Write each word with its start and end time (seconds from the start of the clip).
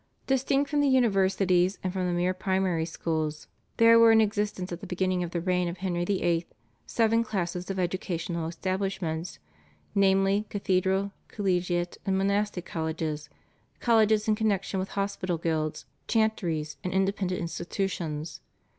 Distinct 0.25 0.67
from 0.67 0.81
the 0.81 0.89
universities 0.89 1.77
and 1.83 1.93
from 1.93 2.07
the 2.07 2.13
mere 2.13 2.33
primary 2.33 2.85
schools 2.85 3.45
there 3.77 3.99
were 3.99 4.11
in 4.11 4.19
existence 4.19 4.71
at 4.71 4.79
the 4.81 4.87
beginning 4.87 5.21
of 5.21 5.29
the 5.29 5.39
reign 5.39 5.67
of 5.67 5.77
Henry 5.77 6.03
VIII. 6.03 6.47
seven 6.87 7.23
classes 7.23 7.69
of 7.69 7.77
educational 7.77 8.47
establishments, 8.47 9.37
namely, 9.93 10.47
cathedral, 10.49 11.11
collegiate, 11.27 11.99
and 12.03 12.17
monastic 12.17 12.65
colleges, 12.65 13.29
colleges 13.79 14.27
in 14.27 14.33
connexion 14.33 14.79
with 14.79 14.89
hospitals, 14.89 15.41
guilds, 15.43 15.85
chantries, 16.07 16.77
and 16.83 16.93
independent 16.93 17.39
institutions. 17.39 18.41